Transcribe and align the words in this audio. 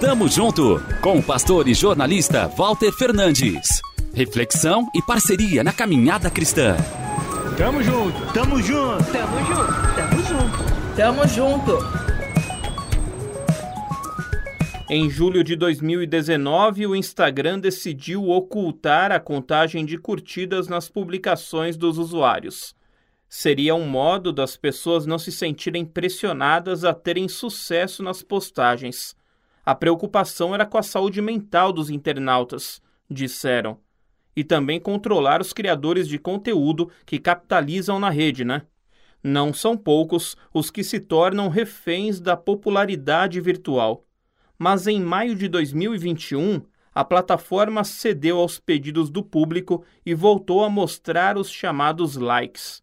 Tamo 0.00 0.28
junto 0.28 0.82
com 1.00 1.18
o 1.18 1.22
pastor 1.22 1.68
e 1.68 1.74
jornalista 1.74 2.46
Walter 2.48 2.92
Fernandes. 2.92 3.80
Reflexão 4.14 4.86
e 4.94 5.00
parceria 5.00 5.64
na 5.64 5.72
caminhada 5.72 6.28
cristã. 6.28 6.76
Tamo 7.56 7.82
junto, 7.82 8.32
tamo 8.32 8.60
junto, 8.60 9.04
tamo 9.12 9.38
junto, 9.46 9.94
tamo 9.96 10.22
junto, 10.22 10.96
tamo 10.96 11.28
junto. 11.28 12.02
Em 14.90 15.08
julho 15.08 15.42
de 15.42 15.56
2019, 15.56 16.86
o 16.86 16.94
Instagram 16.94 17.58
decidiu 17.58 18.28
ocultar 18.28 19.10
a 19.10 19.18
contagem 19.18 19.86
de 19.86 19.96
curtidas 19.96 20.68
nas 20.68 20.90
publicações 20.90 21.78
dos 21.78 21.96
usuários. 21.96 22.74
Seria 23.34 23.74
um 23.74 23.88
modo 23.88 24.30
das 24.30 24.58
pessoas 24.58 25.06
não 25.06 25.18
se 25.18 25.32
sentirem 25.32 25.86
pressionadas 25.86 26.84
a 26.84 26.92
terem 26.92 27.26
sucesso 27.28 28.02
nas 28.02 28.22
postagens. 28.22 29.16
A 29.64 29.74
preocupação 29.74 30.54
era 30.54 30.66
com 30.66 30.76
a 30.76 30.82
saúde 30.82 31.22
mental 31.22 31.72
dos 31.72 31.88
internautas, 31.88 32.82
disseram. 33.10 33.78
E 34.36 34.44
também 34.44 34.78
controlar 34.78 35.40
os 35.40 35.54
criadores 35.54 36.06
de 36.06 36.18
conteúdo 36.18 36.90
que 37.06 37.18
capitalizam 37.18 37.98
na 37.98 38.10
rede, 38.10 38.44
né? 38.44 38.66
Não 39.24 39.54
são 39.54 39.78
poucos 39.78 40.36
os 40.52 40.70
que 40.70 40.84
se 40.84 41.00
tornam 41.00 41.48
reféns 41.48 42.20
da 42.20 42.36
popularidade 42.36 43.40
virtual. 43.40 44.04
Mas 44.58 44.86
em 44.86 45.00
maio 45.00 45.34
de 45.34 45.48
2021, 45.48 46.60
a 46.94 47.02
plataforma 47.02 47.82
cedeu 47.82 48.40
aos 48.40 48.60
pedidos 48.60 49.08
do 49.08 49.22
público 49.24 49.82
e 50.04 50.12
voltou 50.12 50.62
a 50.62 50.68
mostrar 50.68 51.38
os 51.38 51.50
chamados 51.50 52.16
likes. 52.16 52.82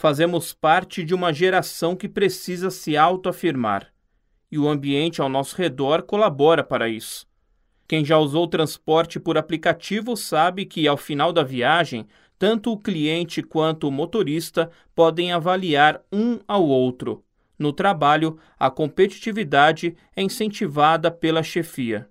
Fazemos 0.00 0.52
parte 0.52 1.02
de 1.02 1.12
uma 1.12 1.32
geração 1.32 1.96
que 1.96 2.08
precisa 2.08 2.70
se 2.70 2.96
autoafirmar. 2.96 3.92
E 4.48 4.56
o 4.56 4.68
ambiente 4.68 5.20
ao 5.20 5.28
nosso 5.28 5.56
redor 5.56 6.02
colabora 6.02 6.62
para 6.62 6.88
isso. 6.88 7.26
Quem 7.88 8.04
já 8.04 8.16
usou 8.16 8.46
transporte 8.46 9.18
por 9.18 9.36
aplicativo 9.36 10.16
sabe 10.16 10.64
que, 10.66 10.86
ao 10.86 10.96
final 10.96 11.32
da 11.32 11.42
viagem, 11.42 12.06
tanto 12.38 12.70
o 12.70 12.78
cliente 12.78 13.42
quanto 13.42 13.88
o 13.88 13.90
motorista 13.90 14.70
podem 14.94 15.32
avaliar 15.32 16.00
um 16.12 16.38
ao 16.46 16.64
outro. 16.64 17.24
No 17.58 17.72
trabalho, 17.72 18.38
a 18.56 18.70
competitividade 18.70 19.96
é 20.14 20.22
incentivada 20.22 21.10
pela 21.10 21.42
chefia. 21.42 22.08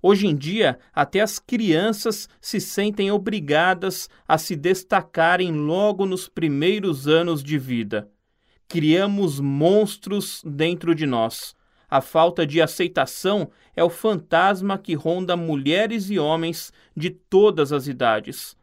Hoje 0.00 0.28
em 0.28 0.36
dia, 0.36 0.78
até 0.94 1.20
as 1.20 1.40
crianças 1.40 2.28
se 2.40 2.60
sentem 2.60 3.10
obrigadas 3.10 4.08
a 4.28 4.38
se 4.38 4.54
destacarem 4.54 5.50
logo 5.52 6.06
nos 6.06 6.28
primeiros 6.28 7.08
anos 7.08 7.42
de 7.42 7.58
vida. 7.58 8.08
Criamos 8.68 9.40
monstros 9.40 10.42
dentro 10.44 10.94
de 10.94 11.04
nós. 11.04 11.56
A 11.90 12.00
falta 12.00 12.46
de 12.46 12.60
aceitação 12.60 13.50
é 13.74 13.82
o 13.82 13.90
fantasma 13.90 14.78
que 14.78 14.94
ronda 14.94 15.36
mulheres 15.36 16.10
e 16.10 16.18
homens 16.18 16.72
de 16.96 17.10
todas 17.10 17.72
as 17.72 17.88
idades. 17.88 18.56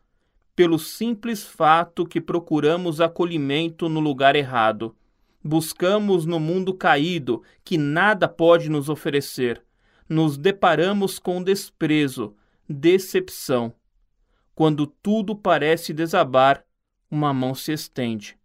Pelo 0.56 0.80
simples 0.80 1.44
fato 1.44 2.06
que 2.06 2.22
procuramos 2.22 3.02
acolhimento 3.02 3.90
no 3.90 4.00
lugar 4.00 4.38
errado. 4.38 4.96
Buscamos 5.44 6.26
no 6.26 6.40
mundo 6.40 6.74
caído 6.74 7.44
que 7.64 7.78
nada 7.78 8.28
pode 8.28 8.70
nos 8.70 8.88
oferecer 8.88 9.66
nos 10.08 10.38
deparamos 10.38 11.18
com 11.18 11.42
desprezo, 11.42 12.36
decepção. 12.70 13.74
Quando 14.54 14.86
tudo 14.88 15.36
parece 15.36 15.94
desabar, 15.94 16.64
uma 17.10 17.34
mão 17.34 17.56
se 17.56 17.72
estende. 17.72 18.38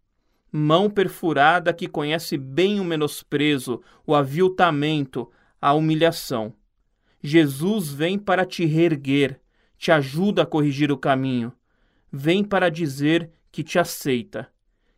Mão 0.51 0.89
perfurada 0.89 1.73
que 1.73 1.87
conhece 1.87 2.37
bem 2.37 2.79
o 2.79 2.83
menosprezo, 2.83 3.81
o 4.05 4.13
aviltamento, 4.13 5.31
a 5.61 5.73
humilhação. 5.73 6.53
Jesus 7.23 7.89
vem 7.89 8.17
para 8.17 8.45
te 8.45 8.65
reerguer, 8.65 9.39
te 9.77 9.91
ajuda 9.91 10.41
a 10.41 10.45
corrigir 10.45 10.91
o 10.91 10.97
caminho. 10.97 11.53
Vem 12.11 12.43
para 12.43 12.69
dizer 12.69 13.31
que 13.51 13.63
te 13.63 13.79
aceita, 13.79 14.51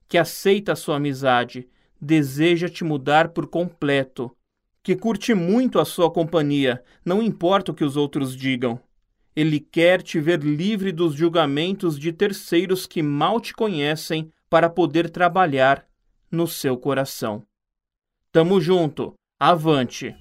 que 0.07 0.17
aceita 0.17 0.71
a 0.71 0.75
sua 0.75 0.95
amizade, 0.95 1.67
deseja 2.01 2.67
te 2.67 2.83
mudar 2.83 3.29
por 3.29 3.47
completo 3.47 4.35
que 4.83 4.95
curte 4.95 5.33
muito 5.33 5.79
a 5.79 5.85
sua 5.85 6.11
companhia, 6.11 6.83
não 7.05 7.23
importa 7.23 7.71
o 7.71 7.73
que 7.73 7.85
os 7.85 7.95
outros 7.95 8.35
digam. 8.35 8.77
Ele 9.35 9.59
quer 9.59 10.01
te 10.01 10.19
ver 10.19 10.43
livre 10.43 10.91
dos 10.91 11.15
julgamentos 11.15 11.97
de 11.97 12.11
terceiros 12.11 12.85
que 12.85 13.01
mal 13.01 13.39
te 13.39 13.53
conhecem 13.53 14.29
para 14.49 14.69
poder 14.69 15.09
trabalhar 15.09 15.85
no 16.29 16.47
seu 16.47 16.77
coração. 16.77 17.43
Tamo 18.31 18.59
junto, 18.59 19.13
avante! 19.39 20.13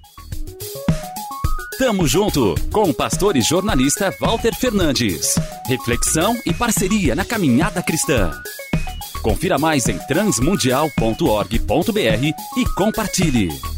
Tamo 1.79 2.07
junto 2.07 2.55
com 2.71 2.91
o 2.91 2.95
pastor 2.95 3.37
e 3.37 3.43
jornalista 3.43 4.15
Walter 4.21 4.55
Fernandes. 4.55 5.35
Reflexão 5.67 6.37
e 6.47 6.55
parceria 6.55 7.17
na 7.17 7.25
caminhada 7.25 7.83
cristã. 7.83 8.31
Confira 9.21 9.59
mais 9.59 9.89
em 9.89 9.99
transmundial.org.br 9.99 12.25
e 12.57 12.65
compartilhe. 12.77 13.72